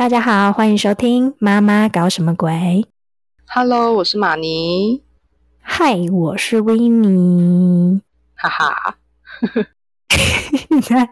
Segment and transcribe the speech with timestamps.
[0.00, 2.50] 大家好，欢迎收听《妈妈搞什么鬼》。
[3.48, 5.02] Hello，我是马尼，
[5.60, 8.00] 嗨，我是维尼。
[8.34, 8.96] 哈哈。
[10.70, 11.06] 你在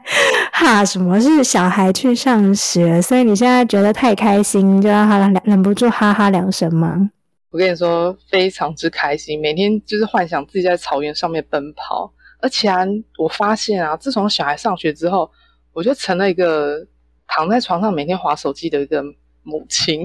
[0.54, 1.20] 哈什么？
[1.20, 7.10] 是小孩去上学，所以你现在觉得太开心，就让他忍忍不住哈哈两声吗？
[7.50, 12.10] 我跟你说，非常之开心，每天就是幻想自己在草原上面奔跑。
[12.40, 12.86] 而且啊，
[13.18, 15.30] 我发现啊，自从小孩上学之后，
[15.74, 16.86] 我就成了一个
[17.28, 19.00] 躺在床上每天划手机的一个
[19.44, 20.04] 母亲。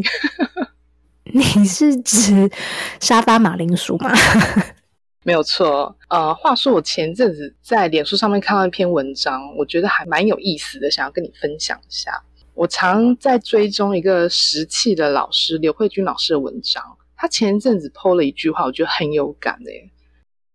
[1.34, 2.52] 你是指
[3.00, 4.12] 沙发马铃薯吗？
[5.26, 12.12] 没有错，呃，话说我前阵子在脸书上面看到一篇文章，我觉得还蛮有意思的，想要跟你分享一下。
[12.54, 16.84] 我常在追踪一个石器的老师刘慧君老师的文章，
[17.16, 19.90] 他前一阵子 PO 了一句话，我觉得很有感诶、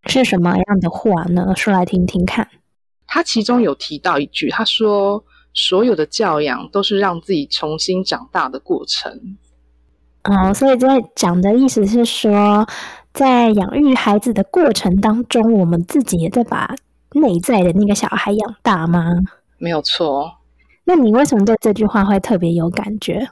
[0.04, 1.54] 是什么样的话呢？
[1.56, 2.46] 说来听听看。
[3.06, 9.36] 他其中有提到一句，他说：“所有的教养都是让自己重新长大的过程。
[10.24, 12.66] 哦，所以在讲的意思是说，
[13.12, 16.74] 在养育孩子的过程当中，我们自己也在把
[17.12, 19.04] 内在的那个小孩养大吗？”
[19.58, 20.30] 没有错，
[20.84, 23.28] 那你为什么对这句话会特别有感觉？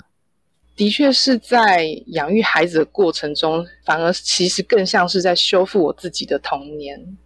[0.74, 7.16] 的确是在养育孩子的过程中，反而其实更像是在修复我自己的童年。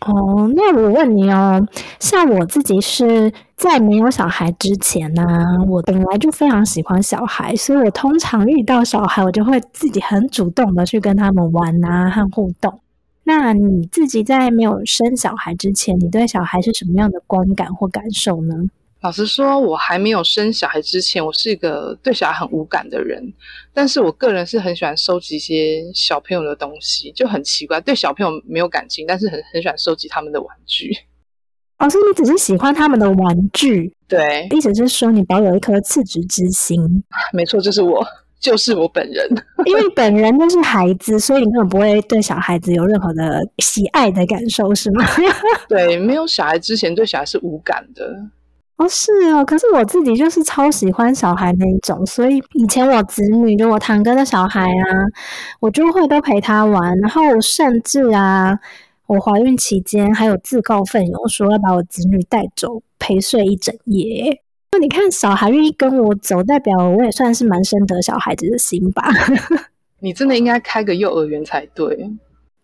[0.00, 1.60] 哦，那我问你哦，
[1.98, 5.22] 像我自己是在没有小孩之前呢、
[5.66, 12.80] 我本来就非常喜欢小孩，所以我通常遇到小孩，我就会自己很主动的去跟他们玩啊和互动。
[13.24, 18.54] 那你自己在没有生小孩之前，你对小孩是什么样的观感或感受呢？
[19.00, 23.22] 老实说，我还没有生小孩之前，我是一个对小孩很无感的人。
[23.72, 30.90] 但是我个人是很喜欢收集一些小朋友的东西，就很奇怪，对小朋友没有感情，但是很很喜欢收集他们的玩具。
[31.78, 36.76] 哦，所以你只是喜欢他们的玩具，对，意思是说你保有一颗赤子之心，
[37.32, 38.04] 没错，就是我，
[38.40, 39.24] 就是我本人。
[39.64, 45.04] 因为本人就是孩子，所以你根本不会对小孩子有任何的喜爱的感受，是吗？
[45.68, 48.12] 对，没有小孩之前对小孩是无感的。
[48.78, 54.86] 哦，是哦，可是我自己就是超喜欢小孩那一种，所以以前我子女就我堂哥的小孩啊，
[55.58, 58.56] 我就会都陪他玩，然后我甚至啊，
[59.06, 64.40] 我怀孕期间还有自告奋勇说要把我子女带走陪睡一整夜。
[64.70, 69.08] 那你看，小孩愿意跟我走，代表我也算是蛮深得小孩子的心吧。
[69.98, 72.08] 你真的应该开个幼儿园才对。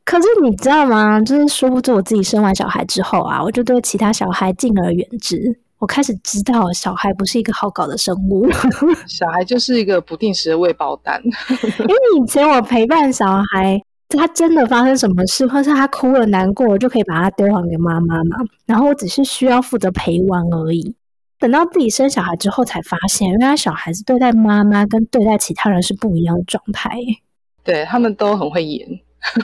[0.05, 1.21] 可是你知道吗？
[1.21, 5.59] 就是殊不知我自己生完小孩之后啊，我就对其他小孩敬而远之。
[5.85, 8.49] 我开始知道小孩不是一个好搞的生物，
[9.07, 11.21] 小孩就是一个不定时的喂饱蛋。
[11.79, 13.79] 因为以前我陪伴小孩，
[14.09, 20.95] 他真的发生什么事，或是他哭了难过，我就可以把他丢还给妈妈嘛，然后我只是需要负责陪玩而已。
[21.39, 27.17] 等到自己生小孩之后，才发现原来小孩子对待妈妈跟对待其他人是不一样的状态耶。
[27.63, 28.89] 对他们都很会演。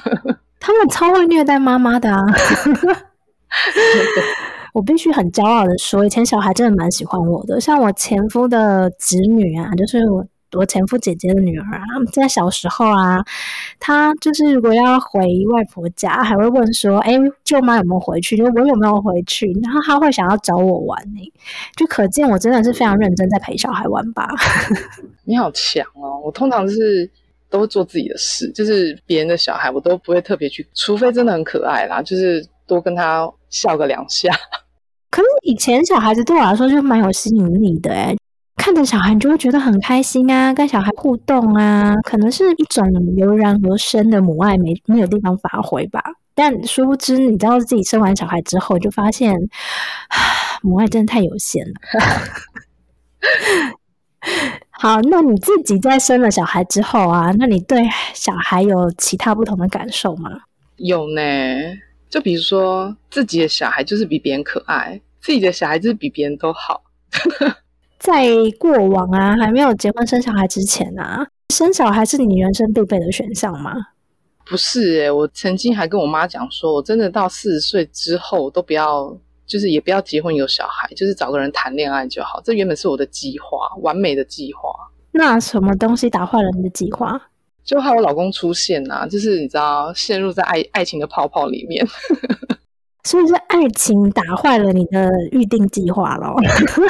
[0.58, 2.24] 他们超会虐待妈妈的啊！
[4.72, 7.60] 我必须很骄傲的说，以前小孩真的蛮喜欢我的。
[7.60, 13.24] 像我前夫的侄女啊，就是我我前夫姐姐的女儿啊，在小时候啊，
[13.78, 15.20] 她就是如果要回
[15.52, 17.12] 外婆家，还会问说：“哎，
[17.44, 18.36] 舅妈有没有回去？
[18.36, 21.32] 就我有没有回去？”然后她会想要找我玩呢、
[21.76, 24.28] 就可见我真的是非常认真在陪小孩玩吧。
[25.24, 26.20] 你好强哦！
[26.24, 27.08] 我通常是
[27.48, 34.30] 都会做自己的事，就是别人的小孩我都不会特别去，除非真的很可爱啦，就是多跟他笑个两下。
[35.10, 38.16] 可是以前小孩子对我来说就蛮有吸引力的诶，
[38.56, 42.86] 看着小孩你就会觉得很开心啊，跟小孩互动啊，可能是一种
[43.16, 46.02] 油然而生的母爱没没有地方发挥吧。
[46.34, 49.34] 但殊不知，你知道自己生完小孩之后，就发现
[50.62, 51.72] 母爱真的太有限了。
[54.70, 57.82] 好，那你自己在生了小孩之后啊，那你对
[58.14, 60.30] 小孩有其他不同的感受吗？
[60.76, 61.20] 有呢，
[62.10, 66.82] 就比如说自己的小孩就是比别人可爱，自己的小孩就是比别人都好。
[67.98, 68.26] 在
[68.58, 73.72] 过往啊，还没有结婚生小孩之前啊，生小孩是你人生必备的选项吗？
[74.44, 79.16] 不是诶、我曾经还跟我妈讲说，我真的到四十岁之后都不要，
[79.46, 82.40] 就是也不要结婚有小孩，就是找个人谈恋爱就好。
[82.42, 84.70] 这原本是我的计划，完美的计划。
[85.12, 87.20] 那什么东西打坏了你的计划？
[87.70, 91.86] 就害我老公出现啊，就是你知道，陷入在爱爱情的泡泡里面。
[93.06, 96.34] 所以是爱情打坏了你的预定计划咯。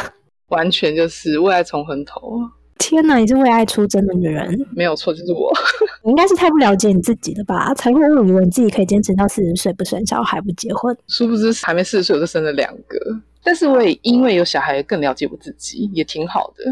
[0.49, 2.41] 完全就是为爱冲昏头。
[2.79, 5.53] 天哪，你是为爱出征的女人，没有错，就是我。
[6.03, 10.97] 你应该是太不了解你自己了吧，才会误以为你自己可以坚持到四十岁不生小孩不结婚。
[11.09, 12.99] 殊不知还没四十岁我就生了两个，
[13.45, 16.65] 但是我也因为有小孩更了解我自己，也挺好的。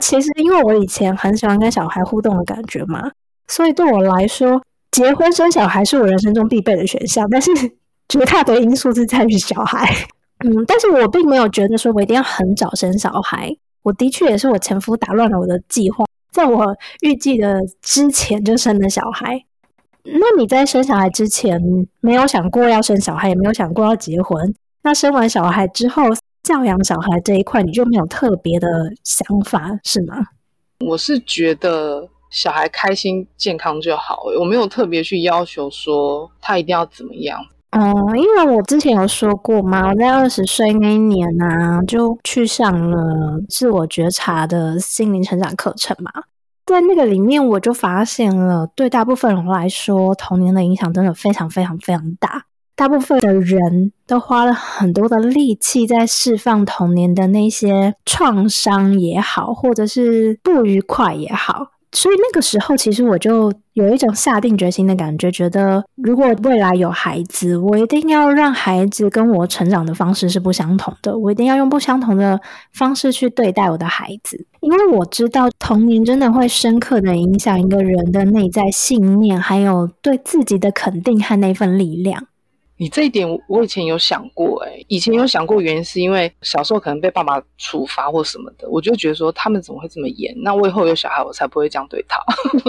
[0.00, 3.10] 其实因为我以前很喜欢跟小孩互动的感觉嘛，
[3.48, 7.28] 所以对我来说，结婚生小孩是我人生中必备的选项。
[7.30, 7.50] 但是
[8.08, 9.88] 绝大多因素是在于小孩，
[10.44, 13.56] 嗯，但是我并没有觉得说我一定要很早生小孩。
[13.82, 19.44] 我的确也是我前夫打乱了我的计划，在我预计的之前就生了小孩。
[20.04, 21.60] 那你在生小孩之前
[22.00, 24.54] 没有想过要生小孩，也没有想过要结婚。
[24.82, 26.02] 那生完小孩之后，
[26.42, 28.68] 教养小孩这一块，你就没有特别的
[29.02, 30.16] 想法是吗？
[30.80, 37.38] 我是觉得小孩开心健康就好，我没有特别去要求说他一定要怎么样。
[37.70, 46.10] 嗯，因为我之前有说过嘛，我在二十岁那一年呢，就去上了自我觉察的心灵成长课程嘛，
[46.66, 61.73] 在那个里面，我就发现了，对大部分人来说，童年的影响真的非常非常非常大，大部分的人都花了很多的力气在释放童年的那些创伤也好，或者是不愉快也好。
[61.94, 72.40] 所以那个时候，其实我就有一种下定决心的感觉，觉得如果未来有孩子，我一定要让孩子跟我成长的方式是不相同的，我一定要用不相同的
[72.72, 82.26] 方式去对待我的孩子，因为我知道童年真的会深刻的影响一个人的内在信念，还有对自己的肯定和那份力量。
[82.76, 90.34] 你这一点，我以前有想过，哎，以前有想过，原因是因为小时候可能被爸爸处罚或什么的，我就觉得说他们怎么会这么严？
[90.42, 92.20] 那我以后有小孩，我才不会这样对他。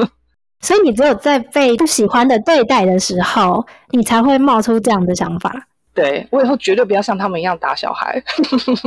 [0.61, 5.67] 所以你只有在被不喜欢的对待的时候，你才会冒出这样的想法。
[5.93, 8.21] 对我以后绝对不要像他们一样打小孩。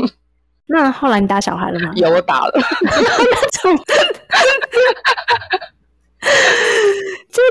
[0.67, 1.93] 那后来你打小孩了吗？
[1.97, 2.53] 有，我打了。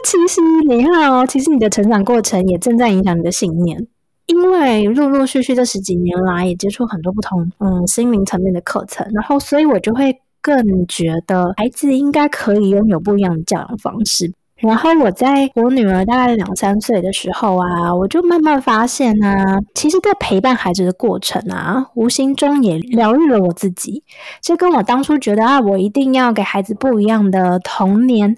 [0.10, 0.40] 其实
[0.70, 3.86] 你看哦，其实你的成长过程也正在影响你的信念，
[4.28, 14.32] 因为陆陆续续这十几年来也接触很多不同嗯心灵层面的课程，然后所以我就会更觉得孩子应该可以拥有不一样的教养方式。
[14.56, 24.04] 然后我在我女儿大概两三岁的时候啊，我就慢慢发现啊，其实，在陪伴孩子的过程啊，无形中也疗愈了我自己。
[24.42, 28.36] 这跟我当初觉得啊，我一定要给孩子不一样的童年，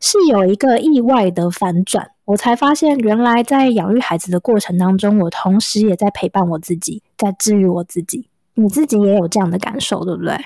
[0.00, 2.10] 是有一个意外的反转。
[2.24, 8.28] 我才发现，原来在养育孩子的过程当中，我同时也在陪伴我自己，在治愈我自己。
[8.54, 10.36] 你自己也有这样的感受，对不对？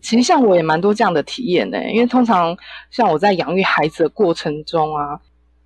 [0.00, 2.56] 其实像我也蛮多这样的体验的，因为通常
[2.90, 5.18] 像我在养育孩子的过程中啊，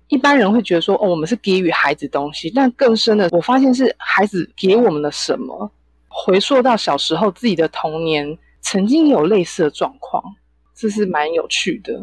[0.07, 5.69] 一般人会觉得说，哦，我们是给予孩子东西，但更深的，我发现是孩子给我们了什么。
[6.07, 10.23] 回溯到小时候自己的童年，曾经有类似的状况，
[10.73, 11.99] 这是蛮有趣的。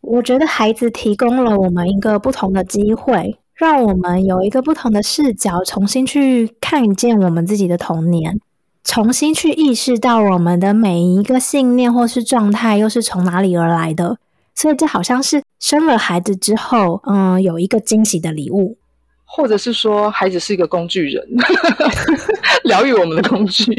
[0.00, 8.40] 我觉得孩子提供了我们一个不同的机会，让我们有一个不同的视角，重新去看见我们自己的童年。
[8.82, 14.16] 重新去意识到我们的每一个信念或是状态又是从哪里而来的，
[14.54, 18.78] 所以这好像是生了孩子之后，嗯，有一个惊喜的礼物，
[19.26, 21.22] 或者是说孩子是一个工具人，
[22.64, 23.70] 疗愈我们的工具，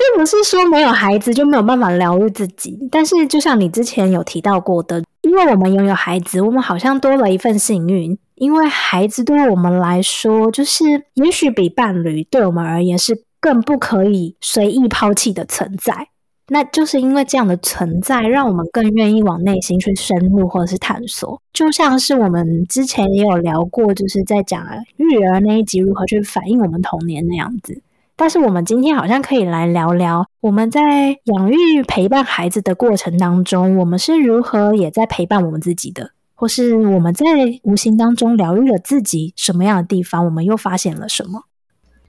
[0.00, 2.78] 并不是说没有孩子就没有办法疗愈自己。
[2.90, 13.24] 但是就像你之前有提到过的，因为我们拥有孩子，我们好像多了一份幸运，因为孩子对我们来说，就是也许比伴侣对我们而言是。
[13.42, 16.08] 更不可以随意抛弃的存在，
[16.48, 21.40] 那就是因为这样的存在，让我们更愿意往内心去深入或者是探索。
[21.50, 24.62] 就像是我们之前也有聊过，就是在讲
[24.98, 27.80] 育儿那一集如何去反映我们童年那样子。
[28.20, 37.24] 但是我们今天好像可以来聊聊，我们在养育陪伴孩子的过程当中，我们是如何也在陪伴我们自己的，或是我们在
[37.62, 41.44] 无形当中疗愈了自己什么样的地方，我们又发现了什么？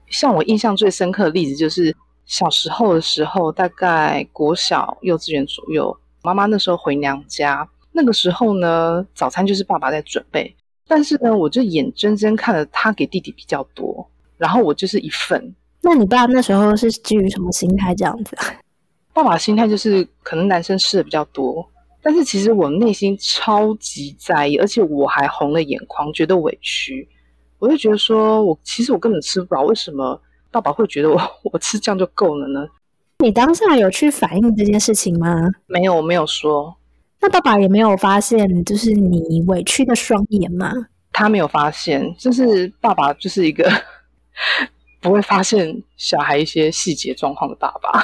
[0.08, 10.54] 像我印象最深刻的例子，就是小时候的时候，大概国小、幼稚园左右，妈妈那时候回娘家，那个时候呢，早餐就是爸爸在准备，
[10.86, 15.54] 但是呢，我就眼睁睁看着他给弟弟比较多，然后我就是一份。
[15.82, 18.36] 那你爸那时候是基于什么心态这样子？
[19.12, 21.68] 爸爸心态就是可能男生吃的比较多，
[22.00, 27.06] 但是其实我内心超级在意，而且我还红了眼眶，觉得委屈。
[27.58, 30.20] 我就觉得说，我其实我根本吃不饱，为什么
[30.50, 31.20] 爸爸会觉得我
[31.52, 32.66] 我吃这样就够了呢？
[33.18, 35.34] 你当下有去反映这件事情吗？
[35.66, 36.74] 没有，我没有说。
[37.20, 40.72] 那爸爸也没有发现，就是你委屈的双眼吗？
[41.12, 43.70] 他没有发现，就是爸爸就是一个
[45.02, 48.02] 不会发现小孩一些细节状况的爸爸。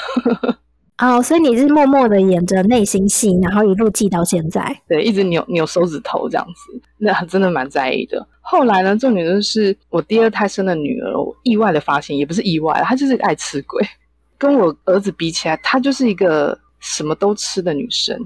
[0.99, 4.77] 哦，所以你是默默的演着内心戏，然后一路记到现在。
[4.89, 8.27] 对，一直扭扭手指头这样子，那真的蛮在意的。
[8.41, 13.81] 后来呢，重点就是我第二胎生的女儿，我意外的发现，也不是意外，她就是个爱吃鬼。
[14.37, 18.19] 跟我儿子比起来，她就是一个什么都吃的女生。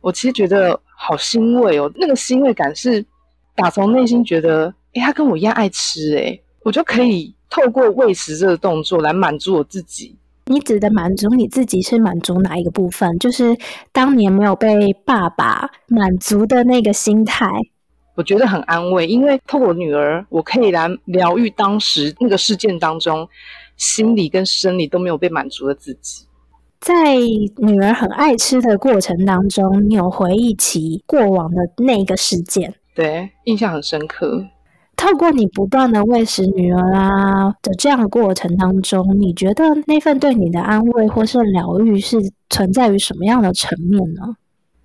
[0.00, 3.04] 我其实觉得好欣慰哦，那个欣慰感是
[3.54, 10.16] 打从内心觉得，哎，她跟我一样爱吃，哎，我就可以透过喂食这个动作来满足我自己。
[10.46, 13.18] 你指的满足你自己是满足哪一个部分？
[13.18, 13.56] 就是
[13.92, 17.46] 当年没有被爸爸满足的那个心态。
[18.14, 23.26] 我觉得很安慰，因为透过女儿，我可以来疗愈当时那个事件当中
[23.76, 26.26] 心理跟生理都没有被满足的自己。
[26.80, 27.16] 在
[27.56, 32.74] 女儿很爱吃的过程当中，你有回忆起过往的那个事件？
[32.94, 34.44] 对，印象很深刻。
[35.04, 42.16] 透过你不断的喂食女儿啊的这样的过程当中，你觉得那份对你的安慰或是疗愈是
[42.48, 44.22] 存在于什么样的层面呢？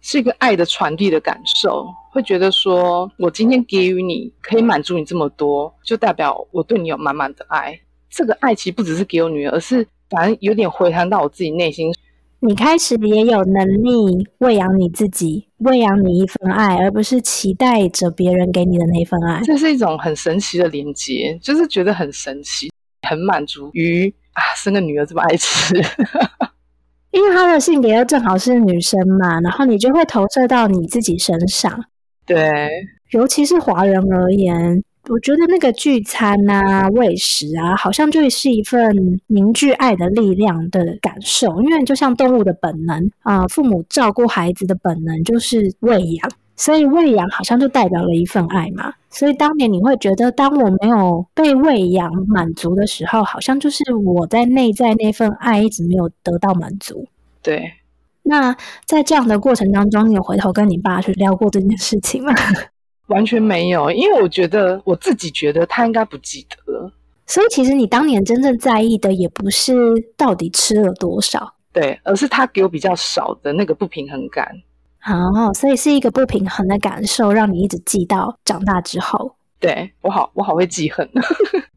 [0.02, 7.80] 是一个爱的传递的感受，会觉得说我今天给予你，可以满足你这么多，就代表我对你有满满的爱。
[8.10, 9.88] 这个爱其实不只是给我女儿，而是。
[10.10, 11.94] 反正有点回弹到我自己内心。
[12.42, 19.42] 你开始也有能力喂养你自己，喂养你一份爱，而不是期待着别人给你的那份爱。
[19.44, 22.72] 这是一种很神奇的连接，就是觉得很神奇，
[23.08, 25.76] 很满足于啊，生个女儿这么爱吃。
[27.12, 31.84] 因为她的性别又正好是女生嘛，然后你就会投射到你自己身上。
[32.26, 32.70] 对，
[33.12, 34.82] 尤其是华人而言。
[35.10, 41.62] 我觉得那个聚餐啊、喂食啊，好像就是一份凝聚爱的力量的感受。
[41.64, 48.94] 因为就像动物的本能啊，父母照顾孩子的本能就是喂养，所以喂养好像就代表了一份爱嘛。
[49.10, 57.08] 所以当年你会觉得，当我没有被喂养满足的时候，好像就是我在内在那份爱一直没有得到满足。
[57.42, 57.74] 对。
[58.22, 62.32] 那在这样的过程当中，你有回头跟你爸去聊过这件事情吗？
[63.10, 66.92] 完全没有，因为我觉得我自己觉得他应该不记得了。
[67.28, 69.74] 所以其实你当年真正在意的也不是
[70.18, 74.48] 到底吃了多少，对，而是他给我比较少的那个不平衡感。
[75.06, 79.36] 哦，所以是一个不平衡的感受，让你一直记到长大之后。
[79.60, 81.08] 对我好，我好会记恨。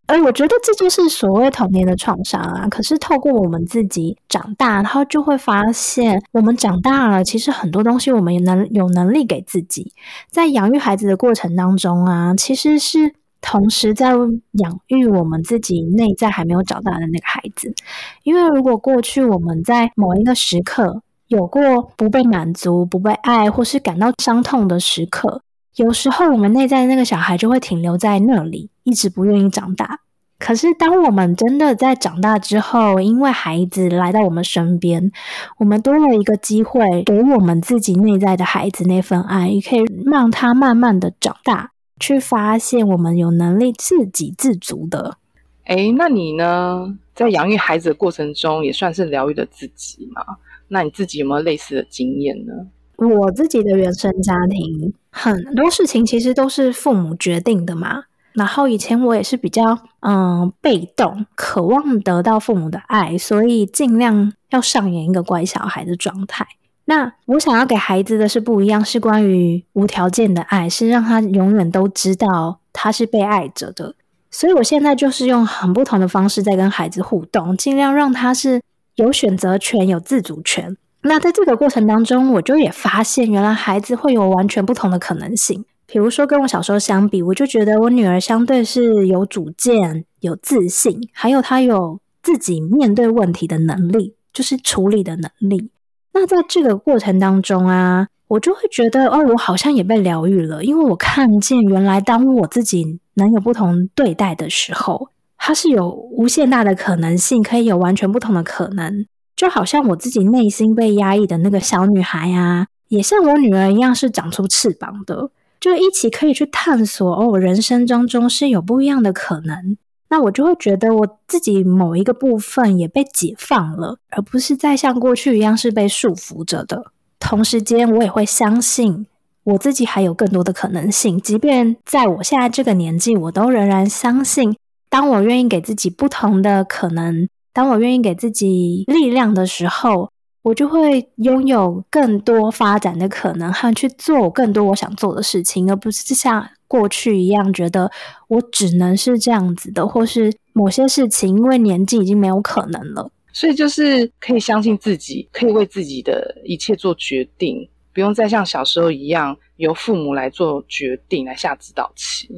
[0.06, 2.68] 哎， 我觉得这就是所谓童年的创伤啊。
[2.68, 9.92] 可是透过我们自己长大，然后就会发现，我们长大了，其实很多东西我们也能有能力给自己。
[10.30, 14.10] 在养育孩子的过程当中啊，其实是同时在
[14.52, 17.74] 养育我们自己内在还没有长大的那个孩子。
[18.22, 25.42] 因为如果过去我们在某一个时刻有过不被满足、不被爱，或是感到伤痛的时刻。
[25.76, 30.00] 有时候，我们内在的那个小孩就会停留在那里，一直不愿意长大。
[30.38, 35.12] 可是，当我们真的在长大之后，因为孩子来到我们身边，
[35.58, 45.16] 我们多了一个机会，给我们自己内在的孩子那份爱，也可以让他慢慢的长大，去发现我们有能力自给自足的。
[45.64, 46.98] 哎，那你呢？
[47.14, 50.24] 在养育孩子的过程中，也算是疗愈了自己吗？
[50.68, 52.52] 那你自己有没有类似的经验呢？
[52.96, 58.04] 我自己的原生家庭，很多事情其实都是父母决定的嘛。
[58.32, 66.46] 然后以前我也是比较嗯被动，渴望得到父母的爱，所以尽量要上演一个乖小孩的状态。
[66.86, 73.94] 那我想要给孩子的是不一样，是关于无条件的爱，是让他永远都知道他是被爱着的。
[74.30, 78.62] 所以我现在就是用很不同的方式在跟孩子互动，尽量让他是
[78.94, 80.74] 有选择权、有自主权。
[81.02, 85.64] 那在这个过程当中，我就也发现，原来孩子会有完全不同的可能性。
[85.86, 95.70] 比如说，跟我小时候相比，我就觉得我女儿相对是有主见、有自信，还有她有自己面对问题的能力，就是处理的能力。
[96.14, 109.04] 那在这个过程当中啊，我就会觉得，哦，我好像也被疗愈了，因为我看见原来当我自己能有不同对待的时候，它是有无限大的可能性，可以有完全不同的可能。
[109.34, 119.76] 就好像我自己内心被压抑的那个小女孩啊，也像我女儿一样是长出翅膀的，就一起可以去探索哦，人生当中是有不一样的可能。
[120.10, 126.92] 那我就会觉得我自己某一个部分也被解放了，而不是再像过去一样是被束缚着的。
[127.18, 129.06] 同时间，我也会相信
[129.44, 134.54] 我自己还有更多的可能性，即便在我现在这个年纪，我都仍然相信，
[134.90, 137.26] 当我愿意给自己不同的可能。
[137.52, 140.10] 当我愿意给自己力量的时候，
[140.42, 147.90] 我就会拥有更多发展的可能，和去做更多我想做的事情，而不是像过去一样觉得
[148.28, 153.10] 我只能是这样子的，或是某些事情因为年纪已经没有可能了。
[153.32, 162.28] 所以就是可以相信自己，可以为自己的一切做决定，不用再像小时候一样由父母来做决定来下指导棋。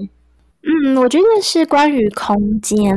[0.63, 2.97] 嗯，我觉得是关于空间。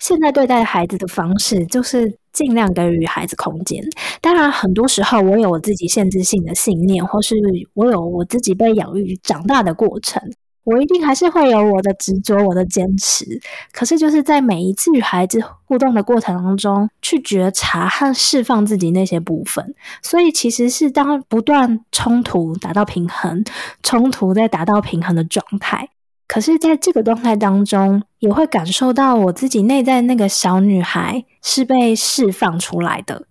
[0.00, 3.82] 现在对待孩子的方式就是尽量给予孩子空间。
[4.20, 7.36] 当然，很多时候我有我自己限制性的信念，或是
[7.74, 10.20] 我有我自己被养育长大的过程。
[10.62, 13.24] 我一定还是会有我的执着，我的坚持。
[13.72, 19.74] 可是，就是在每一次与孩子互动的过程当中，去觉察和释放自己那些部分。
[20.02, 23.42] 所以，其实是当不断冲突达到平衡，
[23.82, 25.88] 冲突再达到平衡的状态。
[26.32, 33.26] 可是，在这个状态当中，也会感受到我自己内在那个小女孩是被释放出来的。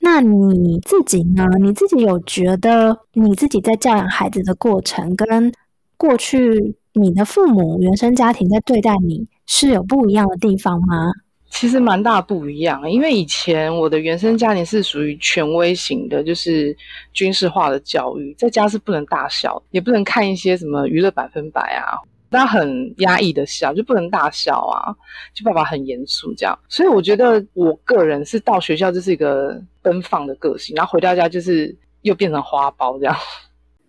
[0.00, 1.46] 那你自己呢？
[1.58, 5.50] 你自己有觉得你自己在教养孩子的过程跟？
[5.96, 11.10] 过去你的父母原生家庭在对待你是有不一样的地方吗？
[11.48, 16.76] 其实蛮大不一样，因为以前我的原生家庭是属于权威型的，就是
[17.14, 21.96] 军事化的教育，在家是不能大笑，也不能看一些什么娱乐百分百啊，
[22.30, 24.94] 大家很压抑的笑，就不能大笑啊，
[25.34, 26.58] 就爸爸很严肃这样。
[26.68, 33.16] 所以我觉得我个人是到学校就是一个奔放的个性，然后回到家就是又变成花苞这样。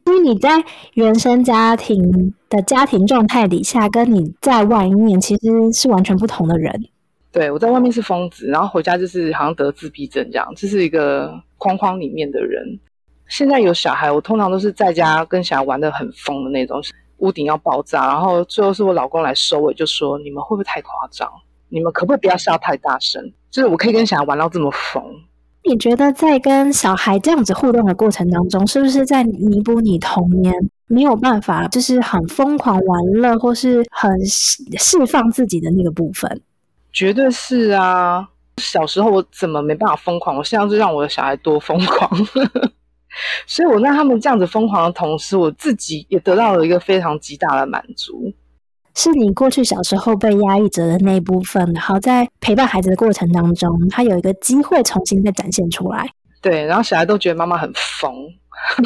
[0.06, 0.64] 因为你在
[0.94, 6.74] 原生家庭的家庭状态底下，跟你在外面其实是完全不同的人。
[7.30, 12.80] 对我在外面是疯子，然后回家就是好像得自闭症这样，这是一个框框里面的人。
[13.28, 16.82] 现在有小孩，我通常都是在家跟小孩玩的很疯的那种，
[17.18, 21.32] 屋顶要爆炸，然后最后是我老公来收尾，就说你们会不会太夸张？
[21.70, 23.22] 你们可不可以不要笑太大声？
[23.52, 25.04] 就是我可以跟小孩玩到这么疯。
[25.64, 30.54] 你觉得在跟小孩这样子互动的过程当中，是不是在弥补你童年
[30.88, 36.42] 没有办法，就是很疯狂玩乐，或是很释放自己的那个部分？
[36.94, 38.30] 绝对是啊！
[38.62, 40.38] 小时候我怎么没办法疯狂？
[40.38, 42.10] 我现在就让我的小孩多疯狂，
[43.48, 48.34] 所以我让他们这样子疯狂的同时，我自己也得到了一个非常极大的满足。
[48.96, 56.08] 是你过去小时候被压抑着的那一部分，然后在陪伴孩子的过程当中，他有一个机会重新再展现出来。
[56.42, 58.12] 对，然后小孩都觉得妈妈很疯，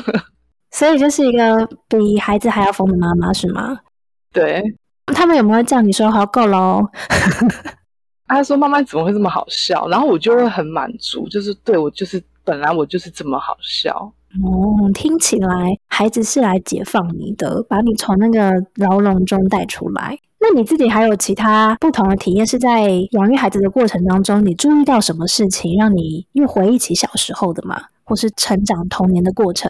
[0.71, 3.79] 所以就是一个比孩子还要疯的妈妈，是吗？
[4.33, 4.61] 对。
[5.13, 6.87] 他们有没有叫你说好够喽？
[8.27, 9.87] 他说妈妈怎么会这么好笑？
[9.89, 14.13] 然后我就会很满足，就是对我就是本来我就是这么好笑。
[14.43, 20.17] 哦，听起来孩子是来解放你的，把你从那个牢笼中带出来。
[20.39, 22.47] 那你自己还有其他不同的体验？
[22.47, 27.79] 是在养育孩子的过程当中，你注意到什么事情，让你又回忆起小时候的吗？
[28.03, 29.69] 或是成长童年的过程？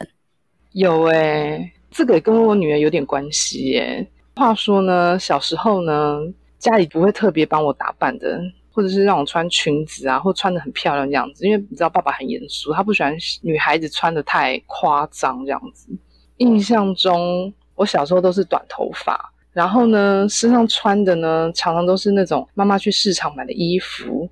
[0.72, 4.08] 有诶，这个跟我女儿有点关系耶。
[4.36, 6.20] 话说呢，小时候呢，
[6.58, 8.40] 家里不会特别帮我打扮的。
[8.72, 15.90] 或者是让我穿裙子啊，或穿的很漂亮这样子，因为你知道爸爸很严肃，他不喜欢女孩子穿的太夸张这样子。
[16.38, 24.28] 印象中，我小时候都是短头发，然后呢，身上穿的呢，常常都是那种妈妈去市场买的衣服，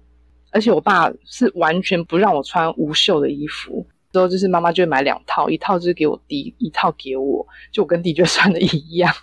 [0.52, 9.14] 而且我爸是完全不让我穿无袖的衣服，之后就是妈妈就会买两套，一套就是给我弟，一套给我，就我跟弟就穿的一样。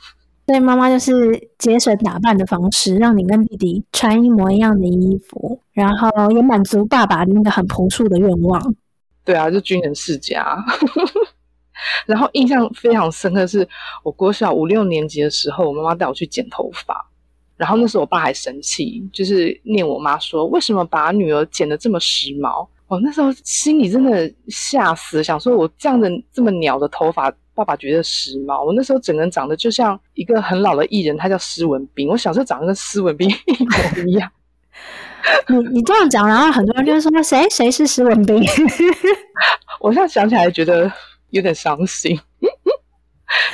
[0.46, 8.74] 所以妈妈就是节省打扮的方式，让你跟弟弟穿一模一样的衣服，然后也满足爸爸那个很朴素的愿望。
[9.24, 10.56] 对啊，就军人世家。
[12.06, 13.68] 然后印象非常深刻是，
[14.04, 17.04] 我国小五六年级的时候，我妈妈带我去剪头发，
[17.56, 22.64] 然后那时候我爸还生气，就是念我妈说为什么把女儿剪得这么时髦。
[22.86, 27.34] 我那时候心里真的吓死，想说我这样的这么鸟的头发。
[27.56, 32.06] 爸爸觉得时髦，我那时候整个人长得就像一个很老的艺人，他叫施文斌。
[32.06, 34.30] 我小时候长得跟施文斌 一模一样。
[35.48, 38.44] 你你这样讲，然后很多人就说谁谁是施文斌？
[39.80, 40.92] 我现在想起来觉得
[41.30, 42.20] 有点伤心。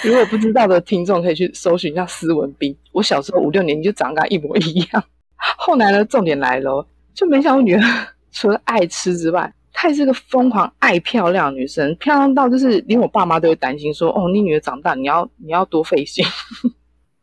[0.03, 2.77] 如果不知道的听众可以去搜寻一下施文斌。
[2.91, 5.05] 我小时候五六年级就长得跟他一模一样。
[5.37, 6.85] 后来呢，重点来了，
[7.15, 7.81] 就没想到女儿
[8.33, 9.53] 除了爱吃之外。
[9.73, 16.25] 她也是个疯狂爱漂亮的女生，漂亮到就是连我爸妈都会担心说：“哦，你女儿长大，你要你要多费心。”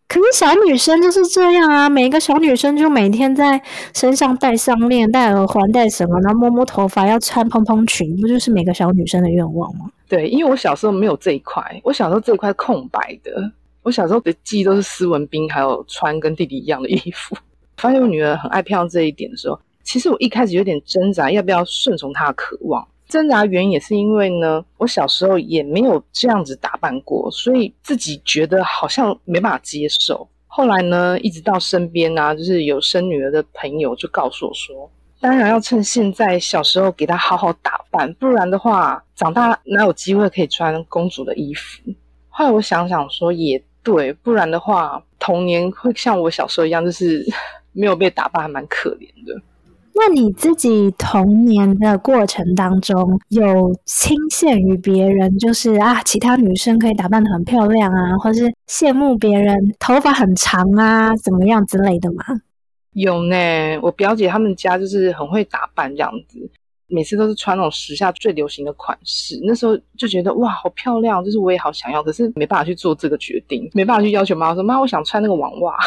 [0.09, 3.61] 可是小女生就是这样啊，每一个小女生就每天在
[3.93, 9.85] 身上戴项链、戴耳环、戴什么，然后摸摸头发，要穿蓬蓬裙，不就是每个小女生的愿望吗？
[10.07, 13.51] 对，因为我小时候没有这一块，我小时候这一块空白的。
[13.83, 17.37] 我小时候的记忆都是斯文彬，还有穿跟弟弟一样的衣服。
[17.77, 19.59] 发现我女儿很爱漂亮这一点的时候。
[19.89, 22.87] 其实我一开始有点挣扎，要不要顺从他的渴望。
[23.07, 30.29] 挣扎原因也是因为呢，我小时候也没有这样子打扮过，所以自己觉得好像没办法接受。
[30.45, 34.87] 后来呢，一直到身边啊，就是有生女儿的朋友就告诉我说，
[35.19, 41.81] 当然要趁现在小时候给她好好打扮，不然的话，长大哪有机会可以穿公主的衣服？
[42.27, 47.25] 后来我想想说，也对，不然的话，童年会像我小时候一样，就是
[47.71, 49.41] 没有被打扮，还蛮可怜的。
[49.93, 62.23] 那你自己童年的过程当中，有倾羡于别人，就是啊，其他女生可以打扮的很漂亮啊，或是羡慕别人头发很长啊，怎么样之类的吗？
[62.93, 63.35] 有呢，
[63.81, 66.39] 我表姐他们家就是很会打扮，这样子，
[66.87, 69.39] 每次都是穿那种时下最流行的款式。
[69.43, 75.77] 那时候就觉得哇，好漂亮，就是我也好想要，可是没办法去做这个决定，没办法去要求妈妈说妈，我想穿那个网袜，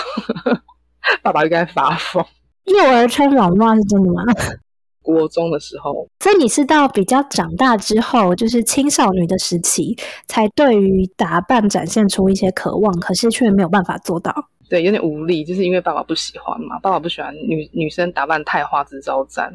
[1.23, 2.23] 爸爸就该发疯。
[2.65, 4.23] 幼儿穿网袜是真的吗？
[5.03, 9.99] 国中的时候，所以你是到比较长大之后，就是青少女的时期，
[10.29, 14.33] 才对于打扮展现出一些渴望，可是却没有办法做到。
[14.69, 19.53] 对，有点无力，就是因为爸爸不喜欢嘛，爸爸不喜欢女女生打扮太花枝招展。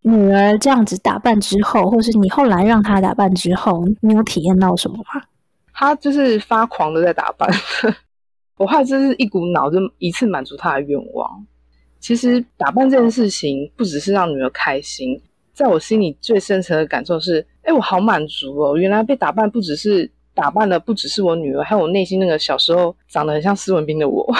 [0.00, 5.22] 女儿这样子打扮之后，或是你后来让她打扮之后，你有体验到什么吗？
[5.74, 7.46] 她就是发狂的在打扮，
[8.56, 11.46] 我怕就是一股脑就一次满足她的愿望。
[12.00, 15.20] 其实打扮这件事情，不只是让女儿开心，
[15.52, 18.76] 在我心里最深层的感受是：哎，我好满足哦！
[18.76, 24.26] 原来被打扮不只是打扮的，不只是我女儿，还有我内心那个小时候长得很像斯文斌的我。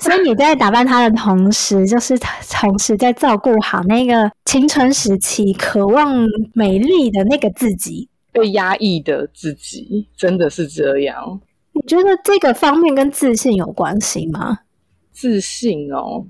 [0.00, 2.18] 所以你在打扮她的同时，就是
[2.50, 6.14] 同时在照顾好那个青春时期渴望
[6.54, 11.40] 美丽的那个自己，被压抑的自己，真的是这样。
[11.74, 14.58] 你觉得这个方面跟自信有关系吗？
[15.10, 16.24] 自信哦，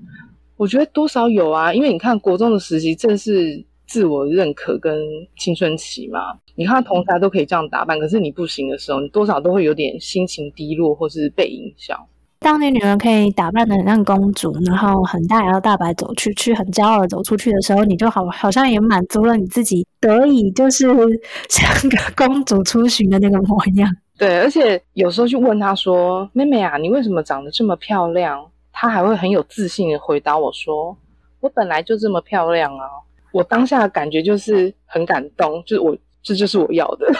[0.57, 4.95] 我觉得多少有啊，因为你看国中的时期正是自我认可跟
[5.37, 6.19] 青春期嘛。
[6.55, 11.97] 你看同台都可以这样打扮，可是你不行的时候，你多少都会有点心情低落，或是被影响。
[12.39, 20.87] 当你女儿可以打扮的很像公主，然后很大摇大摆走出，去很骄傲的走出去的时候，你就好好像也满足了你自己，得以就是
[21.49, 23.89] 像个公主出巡的那个模样。
[24.17, 30.95] 对，而且有时候去问他说：“妹妹啊，你为什么长得这么漂亮？”他还会很有自信的回答我说
[31.41, 32.85] ：“我本来就这么漂亮啊！”
[33.31, 37.11] 我当下的感觉就是很感动，就是我这就是我要的。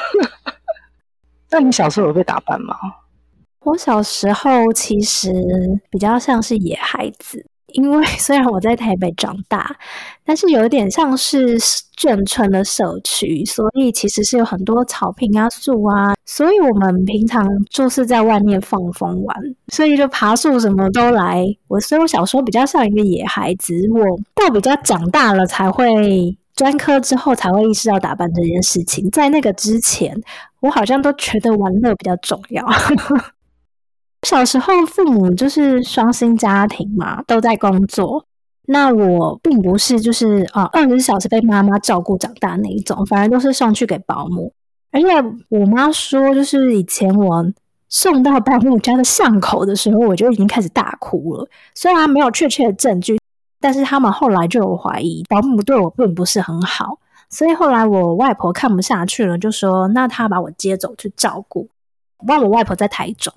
[1.49, 2.75] 那你小时候有被打扮吗？
[3.61, 5.31] 我小时候其实
[5.89, 7.45] 比较像是野孩子。
[7.73, 9.75] 因为虽然我在台北长大，
[10.25, 11.59] 但是有点像是
[11.97, 19.35] 眷村的社区，所以其实是有很多草坪啊、树啊，所以我们平常就是在外面放风玩，
[19.67, 21.45] 所以就爬树什么都来。
[21.67, 24.03] 我所以我小时候比较像一个野孩子，我
[24.35, 30.15] 到比较长大了才会专科之后才会意识到打扮这件事情，在那个之前，
[30.61, 32.65] 我好像都觉得玩乐比较重要。
[34.23, 38.25] 小时候父母就是双薪家庭嘛，都在工作。
[38.65, 44.53] 那我并不是就是啊，二十四小时被妈妈照顾长大那一种，反而都是送去给保姆。
[44.91, 45.07] 而且
[45.49, 47.45] 我妈说，就是以前我
[47.89, 51.47] 送到保姆家的巷口的时候，我就已经开始大哭了。
[51.75, 53.19] 虽然没有确切的证据，
[53.59, 56.97] 但是他们后来就有怀疑保姆对我并不是很好，
[57.29, 61.67] 所以后来我外婆看不下去了，就说那她把我接走去照顾。
[62.27, 63.33] 我外婆在台中，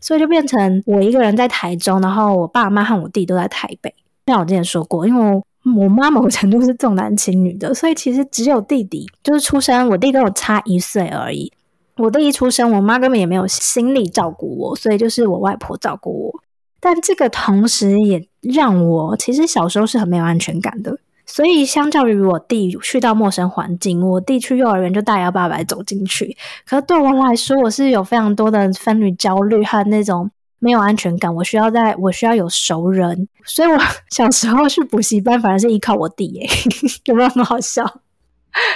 [0.00, 3.94] 所以就变成我一个人在台中，然后我爸妈和我弟都在台北。
[4.26, 5.42] 像我之前说过，因为
[5.76, 11.52] 我妈某程度是重男轻女的，所以其实只有弟弟就是出生，我弟跟我差一岁而已。
[11.96, 16.40] 我弟一出生，我妈根本也没有心力照顾我，所以就是我外婆照顾我。
[16.78, 20.96] 但这个同时也让我其实小时候是很没有安全感的。
[21.30, 26.34] 所以，相较于我弟去到陌生环境，我弟去幼儿园就大摇大摆走进去。
[26.66, 31.32] 可是对我来说，我是有非常多的分离焦虑和那种没有安全感。
[31.32, 33.78] 我需要在我需要有熟人，所以我
[34.10, 36.26] 小时候去补习班，反而是依靠我弟。
[36.28, 36.48] 耶，
[37.04, 38.00] 有没有很好笑？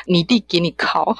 [0.06, 1.16] 你弟给你靠。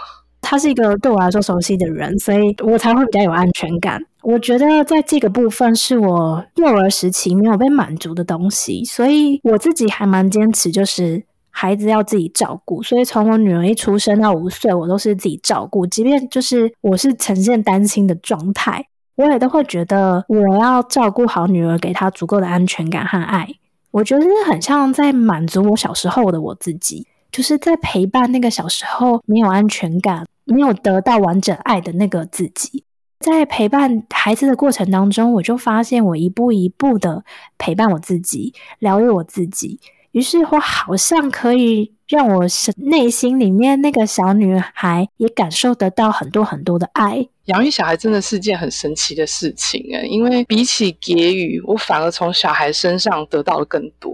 [0.53, 3.99] 他是一个对我来说熟悉的人，所以我才会比较有安全感。
[4.21, 12.83] 我觉得在这个部分是我幼儿时期没有被满足的东西，所以我自己还蛮坚持，就是孩子要自己照顾。
[12.83, 18.85] 所以从我女儿一出生到五岁，我都是自己照顾，即便就是我是呈现单亲的状态，
[19.15, 23.49] 我也都会觉得我要照顾好女儿，给她足够的安全感和爱。
[23.91, 30.27] 我觉得很像在满足我小时候的我自己，就是在陪伴那个小时候没有安全感。
[30.45, 32.85] 没有得到完整爱的那个自己，
[33.21, 37.25] 在陪伴孩子的过程当中，我就发现我一步一步的
[37.59, 39.81] 陪伴我自己，疗愈我自己。
[40.13, 42.45] 于是我好像可以让我
[42.77, 47.27] 内心里面那个小女孩也感受得到很多很多的爱。
[47.47, 54.11] 养育小孩真的是件很神奇的事情诶，因为比起给予，我反而从小孩身上得到了更多。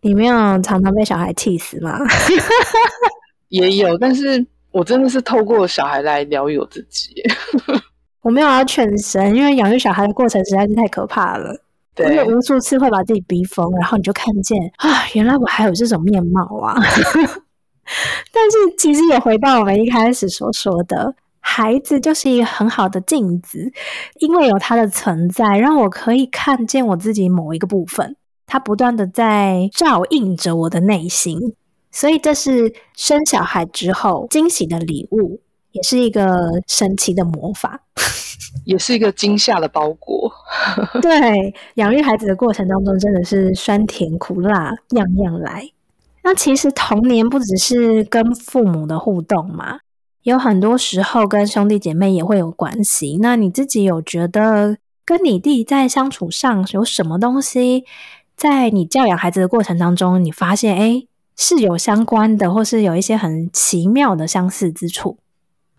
[0.00, 1.98] 你没有常常被小孩气死吗？
[3.50, 7.22] 也有，但是我真的是透过小孩来疗愈我自己。
[8.22, 11.62] 我没有要劝神，因为养育小孩的过程实在是太可怕了。
[12.00, 16.80] 因为无数次会把自己逼疯，然后你就看见啊，原来我还有这种面貌啊！
[18.32, 23.72] 但是其实也回到我们一开始所说的，孩子就是一个很好的镜子，
[24.20, 28.14] 因为有他的存在，让我可以看见我自己某一个部分，
[28.46, 31.54] 他不断的在照映着我的内心，
[31.90, 35.40] 所以这是生小孩之后惊喜的礼物。
[35.72, 36.24] 也是一个
[36.66, 37.78] 神奇的魔法，
[38.64, 40.32] 也是一个惊吓的包裹。
[41.02, 45.70] 对，养育孩子的过程当中，真的是酸甜苦辣样样来。
[46.24, 49.80] 那其实童年不只是跟父母的互动嘛，
[50.22, 53.18] 有很多时候跟兄弟姐妹也会有关系。
[53.20, 57.84] 那你自己有觉得跟你弟在相处上有什么东西，
[58.34, 61.04] 在你教养孩子的过程当中，你发现哎
[61.38, 65.16] 是有相关的，或是有一些很奇妙的相似之处？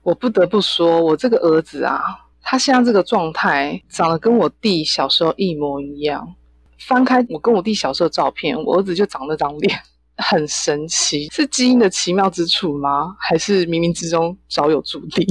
[0.03, 2.01] 我不得不说，我这个儿子啊，
[2.41, 6.33] 他现在这个状态长得跟我弟小时候一模一样。
[6.79, 9.77] 翻开我跟我弟小时候的照片，我儿子就长那张脸，
[10.15, 13.13] 很神奇，是基因的奇妙之处吗？
[13.19, 15.27] 还是冥冥之中早有注定？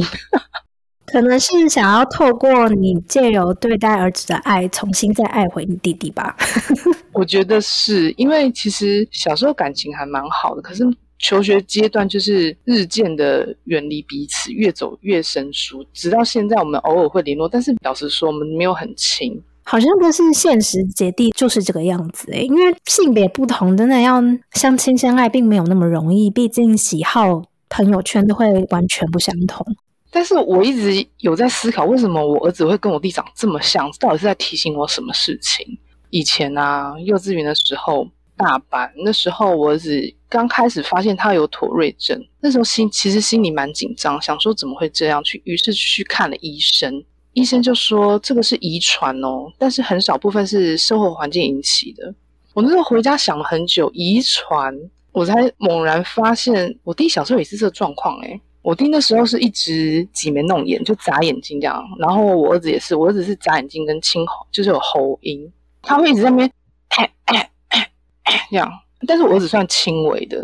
[1.12, 6.36] 可能是想要透过你借由对待儿子的爱，重新再爱回你弟弟吧。
[7.12, 10.84] 我觉得是因为其实小时候感情还蛮好的，可是。
[11.20, 19.36] 求学阶段就是日渐的远离彼此，越走越生疏，直到现在我们偶尔会联络，但是老实说，我们没有很亲。
[19.64, 29.66] 好像不是现实姐弟就是这个样子诶，因为性别不同，真的要相亲相爱并没有那么容易，毕竟喜好、朋友圈都会完全不相同。
[30.10, 33.90] 但是我一直有在思考，为什么我儿子会跟我弟长这么像？
[33.98, 35.78] 到底是在提醒我什么事情？
[36.10, 38.08] 以前啊，幼稚园的时候。
[38.40, 52.14] 大班那时候，我儿子刚开始发现他有妥瑞症，那时候心其实心里蛮紧张，想说怎么会这样去，于是去看了医生，医生就说这个是遗传哦，但是很少部分是生活环境引起的。
[52.54, 54.72] 我那时候回家想了很久，遗传，
[55.10, 65.50] 我才猛然发现我弟小时候也是这个状况诶我弟那时候是一直挤眉弄眼，就眨眼睛这样，然后我儿子也是，我儿子是眨眼睛跟青喉，就是有喉音，
[65.80, 66.52] 他会一直在那边。
[66.90, 68.70] 这样，
[69.06, 70.38] 但是我儿子算轻微的。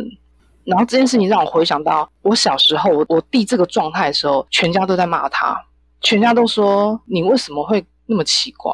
[0.65, 5.63] 然后这件事情让我回想到我小时候，我我弟这个状态的时候，全家都在骂他，
[6.01, 8.73] 全家都说你为什么会那么奇怪？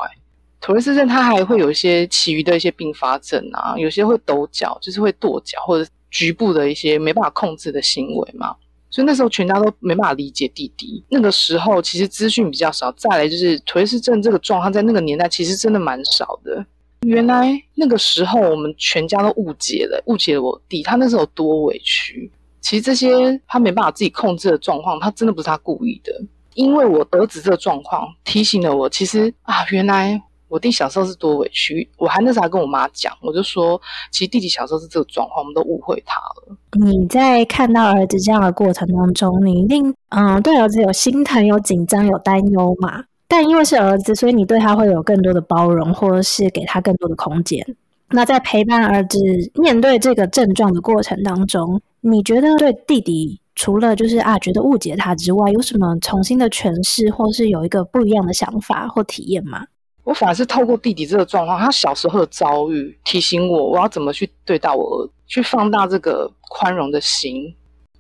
[0.60, 8.54] 妥瑞氏症他还会有一些其余的一些并发症啊，有些会抖脚，就是会跺脚，或者局部的一些没办法控制的行为嘛。
[8.90, 11.02] 所以那时候全家都没办法理解弟弟。
[11.08, 16.64] 那个时候其实资讯比较少，再来就是妥瑞氏症这个状况在那个年代其实真的蛮少的。
[17.06, 20.82] 原来那个时候，我们全家都误解了，误解了我弟。
[20.82, 26.12] 他那时候多委屈，其实这些他没办法自己控制的状况，他真的不是他故意的。
[26.54, 31.88] 因为我儿子这个状况提醒了我，其实啊，原来我弟小时候是多委屈。
[31.96, 36.56] 我还那时候还跟我妈讲，我就说，其实弟弟小时候是这个状况，我们都误会他了。
[36.72, 43.04] 你在看到儿子这样的过程当中，你一定嗯，对儿子有心疼、有紧张、有担忧嘛？
[43.28, 47.64] 但因为是儿子，所以你对他会有更多的包容，或者是给他更多的空间。
[48.08, 49.18] 那在陪伴儿子
[49.54, 59.64] 面对这个症状的过程当中，你觉得对弟弟除了就是啊觉得误解他之外，有什么重新的诠释，或是有一个不一样的想法或体验吗？
[60.10, 67.54] 我反而是透过弟弟这个状况，他小时候的遭遇，提醒我我要怎么去对待我儿子，去放大这个宽容的心。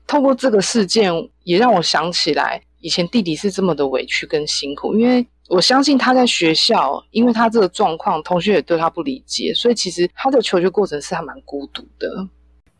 [0.08, 1.12] 透过这个事件，
[1.44, 2.60] 也让我想起来。
[2.80, 12.08] 以前弟弟是这么的委屈跟辛苦，因为我相信他在学校，因为他这个状况，同学也对他不理解，所以其实他的求学过程是还蛮孤独的。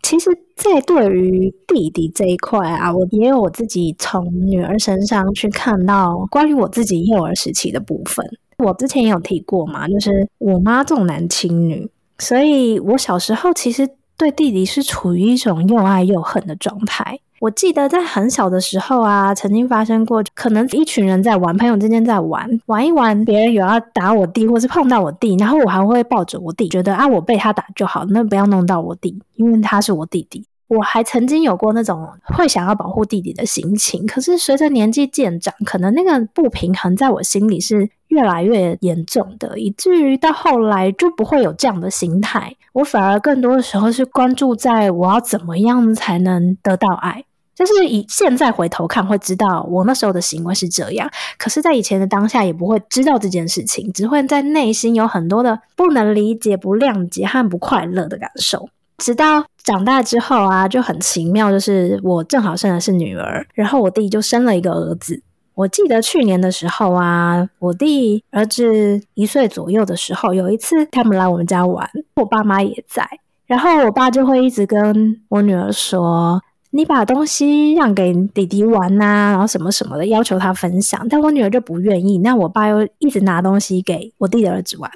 [0.03, 8.27] 其实，在对于弟弟这一块啊，我也有我自己从女儿身上去看到关于我自己幼儿时期的部分。
[8.61, 17.19] 我之前也有提过嘛，就是我妈重男轻女，所以我小时候其实对弟弟是处于一种又爱又恨的状态。
[17.41, 30.45] 我记得在很小的时候啊，曾经发生过，可能一群人在玩，朋友之间在玩，玩一玩，别人有要打我弟，或是碰到我弟，然后我还会抱着我弟，觉得啊，我被他打就好，那不要弄到我弟，因为他是我弟弟。
[30.71, 42.55] 我还曾经有过那种会想要保护弟弟的心情，可是随着年纪渐长，可能那个不平衡在我心里是越来越严重的，以至于到后来就不会有这样的心态。
[42.73, 47.25] 我反而更多的时候是关注在我要怎么样才能得到爱。
[47.53, 51.11] 就是以现在回头看，会知道我那时候的行为是这样。
[51.37, 58.71] 可是，在以前的当下，也不会知道这件事情，只会在内心有很多的不能理解、不谅解和不快乐的感受。
[59.01, 65.21] 直到长大之后啊，就很奇妙，就是我正好生的是女儿，然后我弟就生了一个儿子。
[65.55, 73.09] 我记得去年的时候啊，我弟儿子一岁左右的时候，有一次他们来我们家玩，我爸妈也在，
[73.47, 76.41] 然后我爸就会一直跟我女儿说。
[76.73, 82.19] 你把东西让给弟弟玩呐，然后什么什么的，要求他分享，但我女儿就不愿意。
[82.19, 84.89] 那我爸又一直拿东西给我弟的儿子玩，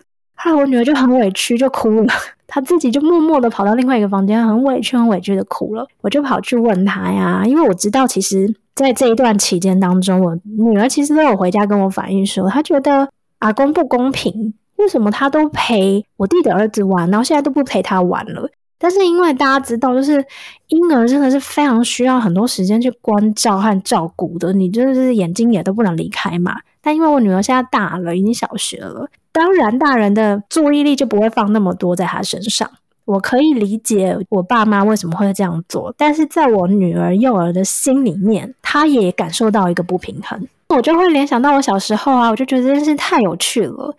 [0.45, 2.13] 后来我女儿就很委屈，就哭了。
[2.47, 5.87] 她自己就默默的跑到另外一个房间，很委屈、很委屈的哭了。
[6.03, 18.51] 我就跑去问她呀，因为我知道，其实，在这一段期间当中，我女儿其实都有回家跟我反映说，她觉得阿公不公平，为什么他都陪我弟的儿子玩，然后现在都不陪他玩了。
[18.79, 20.25] 但是因为大家知道，就是
[20.69, 26.57] 婴儿真的是非常需要很多时间去关照和照顾的，你就是眼睛也都不能离开嘛。
[26.83, 32.71] 但因为我女儿现在大了，已经小学了，当然大人的注意力就不会放那么多在她身上。
[33.07, 40.49] 我可以理解我爸妈为什么会这样做，但是在我女儿幼儿的心里面，她也感受到一个不平衡。
[40.69, 43.95] 我就会联想到我小时候啊，我就觉得这件事太有趣了，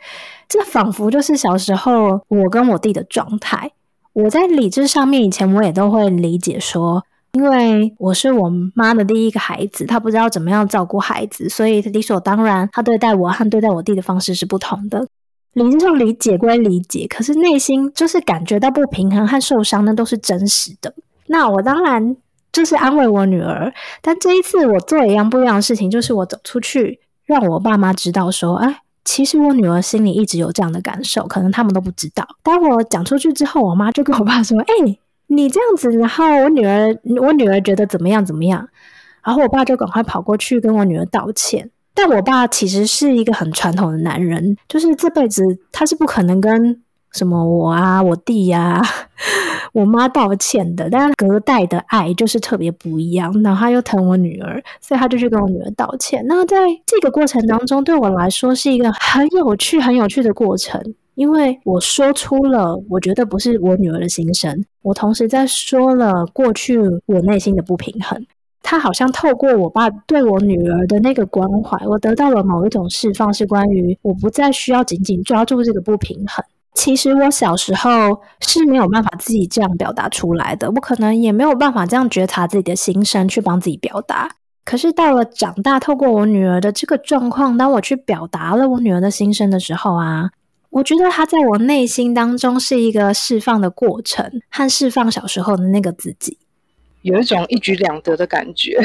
[0.49, 3.71] 这仿佛就是小时候我跟我弟的状态。
[4.15, 15.05] 我在理智上面以前我也都会理解说，因为我是我妈的第一个孩子，她不知道怎么样照顾孩子，所以理所当然，她对待我和对待我弟的方式是不同的。
[15.51, 20.93] 理智上理解归理解，可是内心就是感觉到不平衡和受伤，那都是真实的。
[21.27, 22.15] 那我当然
[22.53, 28.79] 就是安慰我女儿，但这一次我做一样不一样的事情，就是我走出去，让我爸妈知道说，哎。
[29.05, 32.27] 其实我女儿心里一直有这样的感受，可能他们都不知道。
[32.43, 38.67] 当我讲出去之后，我妈就跟我爸说：“哎，你这样子，然后我女儿，我女儿觉得怎么样怎么样。”
[39.23, 41.69] 然后我爸就赶快跑过去跟我女儿道歉。
[41.93, 45.41] 但我爸其实是一个很传统的男人，就是这辈子
[45.71, 46.81] 他是不可能跟。
[47.11, 48.81] 什么我啊，我弟呀，
[49.75, 53.29] 我妈道歉的，但是隔代的爱就是特别不一样。
[53.43, 56.23] 然后他又疼我女儿，所以他就去跟我女儿道歉。
[56.27, 60.81] 那在这个过程当中，对我来说是一个很有趣、很有趣的过程，
[61.15, 68.25] 因为我说出了我觉得不是我女儿的心声，我同时在说了过去我内心的不平衡。
[68.63, 76.43] 他好像透过我爸对我女儿的那个关怀，我得到了某一种释放，是关于我不再需要紧紧抓住这个不平衡。
[76.75, 84.29] 其实我小时候是没有办法自己这样表达出来的，我可能也没有办法这样觉察自己的心声去帮自己表达。
[84.65, 90.29] 可是到了长大，透过我女儿的这个状况，当我去表达了我女儿的心声的时候啊，
[90.69, 96.37] 我觉得她在我内心当中是一个释放的过程，和释放小时候的那个自己，
[97.03, 98.77] 有一种一举两得的感觉。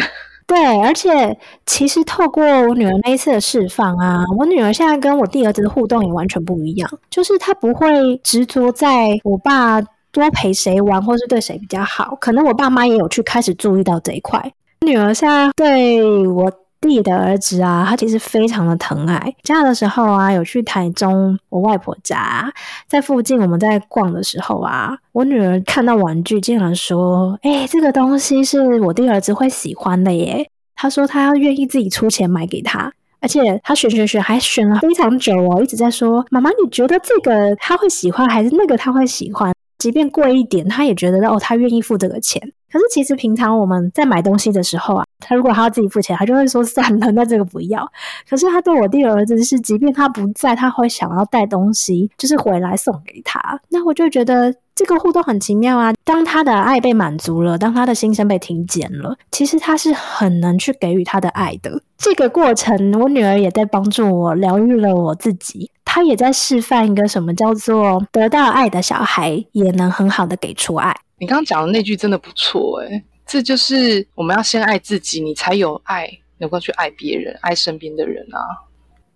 [0.50, 14.52] 对，而且其实透过我女儿那一次的释放啊，我女儿现在跟我弟儿子的互动也完全不一样，就是她不会执着在我爸多陪谁玩，或是对谁比较好，可能我爸妈也有去开始注意到这一块。
[14.84, 16.50] 女儿现在对我。
[16.80, 19.34] 弟的儿子啊，他其实非常的疼爱。
[19.42, 22.52] 家的时候啊，有去台中我外婆家，
[22.86, 32.90] 在附近我们在逛的时候啊，我女儿看到玩具，竟然说：“哎，这个东西是我弟儿子会喜欢的耶。”他说他要愿意自己出钱买给他，
[33.20, 39.52] 而且他选选选还选了非常久哦，一直在说：“妈妈，你觉得这个他会喜欢，还是那个他会喜欢？
[39.80, 42.40] 即便贵一点，他也觉得哦，他愿意付这个钱。”
[42.70, 47.84] 可是其实平常我们在买东西的时候啊，他如果他要自己付钱，他就会说算了，那这个不要。
[48.28, 53.60] 可是他对我弟儿子是，即便他不在，他会想要带东西，就是回来送给他。
[53.70, 55.92] 那我就觉得这个互动很奇妙啊。
[56.04, 61.82] 当他的爱被满足了，当他的心声被听见了，其实他是很能去给予他的爱的。
[61.98, 70.94] 这个过程，我女儿也在帮助我疗愈了我自己，她也在示范一个什么叫做得到爱的小孩也能很好的给出爱。
[71.18, 78.70] 你刚刚讲的那句真的不错，哎，这就是我们要先爱自己，你才有爱能够去爱别人，爱身边的人啊。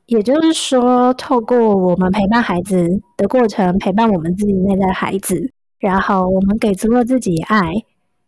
[0.06, 7.72] 也就是说，透过我们陪伴孩子的过程，陪伴我们自己内在的孩子，然后我们给足了自己爱，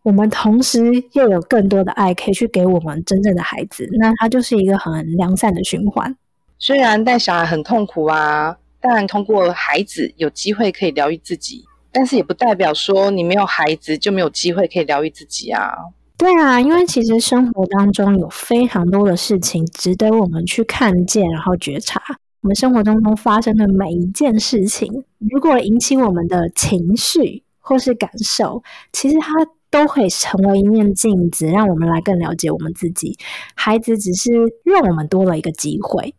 [0.04, 6.16] 我们同时又有更多的爱可以去给我们真正的孩子，那它就是一个很良善的循环。
[6.58, 11.64] 虽然带小孩很痛苦啊，但通过孩子有机会可以疗愈自己。
[11.92, 15.72] 但是也不代表说你没有孩子就没有机会可以疗愈自己啊。
[16.18, 22.02] 对啊，因为其实生活当中有非常多的事情值得我们去看见，然后觉察。
[22.42, 29.32] 我们生活当中发生的每一件事情，如果引起我们的情绪或是感受，其实它
[29.70, 33.16] 都会成为一面镜子，让我们来更了解我们自己。
[33.54, 34.32] 孩子只是
[34.64, 36.14] 让我们多了一个机会。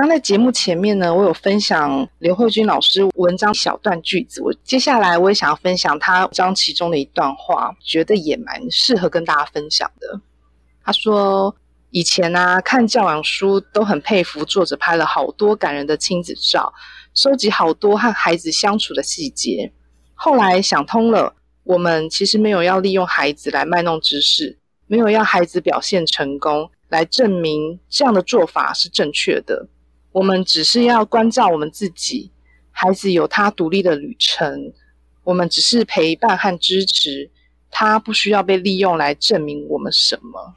[0.00, 10.20] 刚在节目前面呢，我有分享刘慧君老师文章小段句子，我接下来我也想要分享他章其中的一段话，觉得也蛮适合跟大家分享的。
[10.84, 11.52] 他说。
[11.90, 16.70] 以前啊，看教养书都很佩服作者拍了好多感人的亲子照，
[17.14, 19.72] 收集好多和孩子相处的细节。
[20.12, 21.34] 后来想通了，
[21.64, 29.66] 我们其实没有要利用孩子来卖弄知识，没有要孩子表现成功来证明这样的做法是正确的。
[30.12, 32.30] 我们只是要关照我们自己，
[32.70, 34.72] 孩子有他独立的旅程，
[35.24, 37.30] 我们只是陪伴和支持
[37.70, 40.54] 他，不需要被利用来证明我们什么。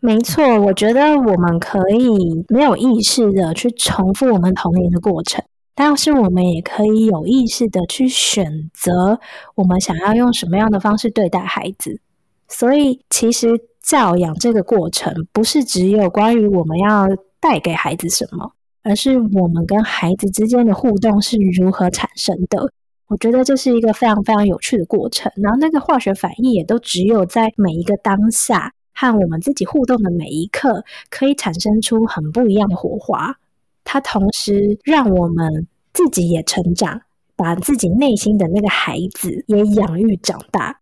[0.00, 9.18] 没错，我觉得我们可以没有意识的去重复我们童年的过程，但是我们也可以有意识的去选择
[9.56, 12.00] 我们想要用什么样的方式对待孩子。
[12.48, 17.08] 所以，其实教养这个过程不是只有关于我们要
[17.40, 18.52] 带给孩子什么，
[18.88, 22.72] 而是我们跟孩子之间的互动是如何产生的。
[23.08, 28.72] 我觉得这是一个非常非常有趣的过程，然后那个化学反应也都只有在每一个当下。
[29.00, 33.36] 和我们自己互动的每一刻，可以产生出很不一样的火花。
[33.84, 37.00] 它同时让我们自己也成长，
[37.36, 40.80] 把自己内心的那个孩子也养育长大。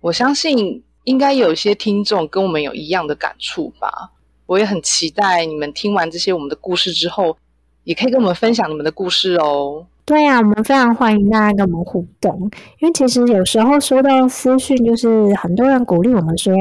[0.00, 4.12] 我相信应该有些听众跟我们有一样的感触吧。
[4.46, 7.36] 我也很期待你们听完这些我们的故事之后，
[7.86, 9.86] 也可以跟我们分享你们的故事哦。
[10.04, 12.38] 对啊，我们非常欢迎大家跟我们互动，
[12.80, 16.52] 因为其实有时候收到私讯，就是很多人鼓励我们说。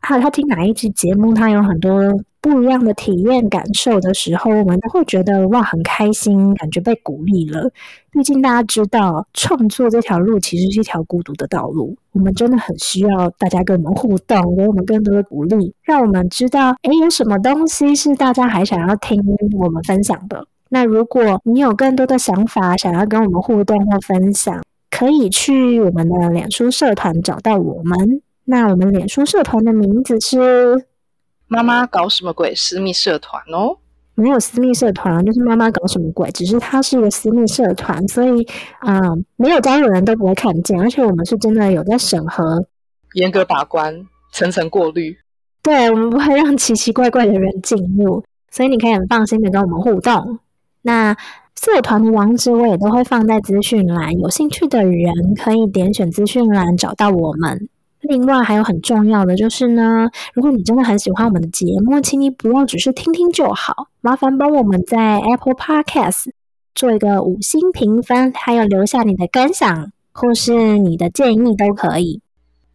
[0.00, 1.92] 啊他听哪一期节目，他有很多
[2.40, 7.68] 不一样的体验感受的时候，我们都会觉得哇很开心，感觉被鼓励了。
[8.12, 19.20] 毕竟大家知道，创作这条路其实是一条孤独的道路，我们真的很需要大家跟我们互动，给我们更多的鼓励，让我们知道，诶，有什么东西是大家还想要听
[19.58, 20.46] 我们分享的。
[20.70, 28.20] 那如果你有更多的想法，想要跟我们互动或分享，可以去我们的脸书社团找到我们。
[28.44, 30.86] 那我们脸书社团的名字是
[31.48, 33.76] “妈妈搞什么鬼”私密社团哦，
[34.14, 38.46] 没有私密社团，就是妈妈搞什么鬼，只是它是一个私密社团，所以
[38.80, 39.00] 啊，
[39.36, 42.66] 没有加入的人都不会看见，而且我们是真的有在审核，
[43.14, 45.16] 严格把关，层层过滤，
[45.62, 50.38] 对我们不会让奇奇怪怪的人进入，所以你可以很放心的跟我们互动。
[50.82, 51.16] 那
[51.60, 57.68] 社团的网址我也都会放在资讯栏，有兴趣的人可以点选资讯栏找到我们。
[58.00, 66.30] 另外还有很重要的就是呢，如果你真的很喜欢我们的节目，请你不要只是听听就好，麻烦帮我们在 Apple Podcast
[66.76, 72.22] 做一个五星评分，还有留下你的感想或是你的建议都可以。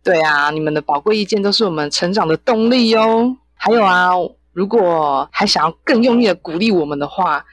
[0.04, 3.38] 对啊，你们的宝贵意见都是我们成长的动力哟。
[3.56, 4.12] 还有啊，
[4.52, 7.46] 如果还想要更用力的鼓励我们的话，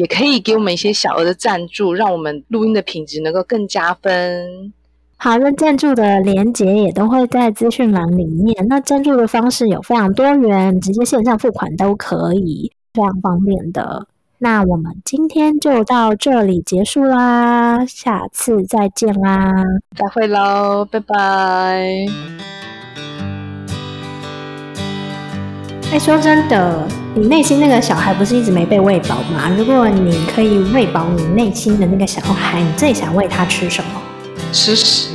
[0.00, 4.72] 也可以给我们一些小额的赞助，让我们录音的品质能够更加分。
[5.18, 8.66] 好那，赞助的连接也都会在资讯栏里面。
[8.66, 14.06] 那赞助的方式有非常多元，直接线上付款都可以，非常方便的。
[14.38, 19.52] 那我们今天就到这里结束啦，下次再见啦，
[19.94, 22.06] 再会喽，拜拜。
[25.92, 26.86] 哎，说真的，
[27.16, 29.50] 你内心那个小孩不是一直没被喂饱吗？
[29.58, 34.00] 如果你可以喂饱你内心的那个小孩，你最想喂他吃什么？
[34.52, 35.08] 吃屎！